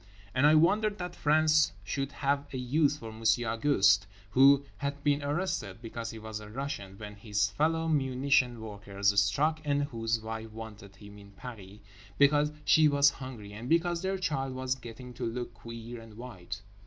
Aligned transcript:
And 0.33 0.47
I 0.47 0.55
wondered 0.55 0.97
that 0.97 1.15
France 1.15 1.73
should 1.83 2.11
have 2.11 2.47
a 2.51 2.57
use 2.57 2.97
for 2.97 3.11
Monsieur 3.11 3.49
Auguste, 3.49 4.07
who 4.31 4.65
had 4.77 5.03
been 5.03 5.21
arrested 5.21 5.79
(because 5.79 6.09
he 6.09 6.17
was 6.17 6.39
a 6.39 6.49
Russian) 6.49 6.97
when 6.97 7.13
his 7.13 7.49
fellow 7.51 7.87
munition 7.87 8.59
workers 8.61 9.21
struck 9.21 9.61
and 9.63 9.83
whose 9.83 10.19
wife 10.19 10.49
wanted 10.51 10.95
him 10.95 11.19
in 11.19 11.33
Paris 11.33 11.77
because 12.17 12.51
she 12.65 12.87
was 12.87 13.11
hungry 13.11 13.53
and 13.53 13.69
because 13.69 14.01
their 14.01 14.17
child 14.17 14.55
was 14.55 14.73
getting 14.73 15.13
to 15.13 15.23
look 15.23 15.53
queer 15.53 16.01
and 16.01 16.17
white. 16.17 16.63